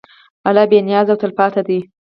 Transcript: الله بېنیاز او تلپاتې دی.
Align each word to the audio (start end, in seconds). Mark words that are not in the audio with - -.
الله 0.47 0.65
بېنیاز 0.71 1.07
او 1.11 1.19
تلپاتې 1.21 1.61
دی. 1.67 1.79